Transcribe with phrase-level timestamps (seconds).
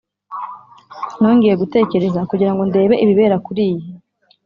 [1.19, 3.85] Nongeye gutekereza kugira ngo ndebe ibibera kuri iyi